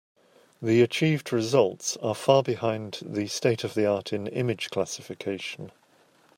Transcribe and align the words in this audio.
The 0.63 0.81
achieved 0.81 1.31
results 1.31 1.95
are 1.97 2.15
far 2.15 2.41
behind 2.41 3.01
the 3.05 3.27
state-of-the-art 3.27 4.11
in 4.11 4.25
image 4.25 4.71
classification. 4.71 5.71